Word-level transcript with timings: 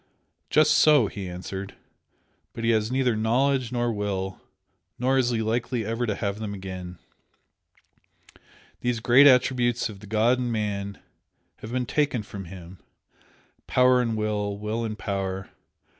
"Just 0.49 0.73
so!" 0.73 1.05
he 1.05 1.29
answered 1.29 1.75
"But 2.53 2.63
he 2.63 2.71
has 2.71 2.91
neither 2.91 3.15
knowledge 3.15 3.71
nor 3.71 3.93
will 3.93 4.41
nor 4.97 5.19
is 5.19 5.29
he 5.29 5.43
likely 5.43 5.85
ever 5.85 6.07
to 6.07 6.15
have 6.15 6.39
them 6.39 6.55
again. 6.55 6.97
These 8.79 8.99
great 8.99 9.27
attributes 9.27 9.89
of 9.89 9.99
the 9.99 10.07
god 10.07 10.39
in 10.39 10.51
man 10.51 10.97
have 11.57 11.71
been 11.71 11.85
taken 11.85 12.23
from 12.23 12.45
him. 12.45 12.79
Power 13.67 14.01
and 14.01 14.17
Will! 14.17 14.57
Will 14.57 14.83
and 14.83 14.97
Power! 14.97 15.51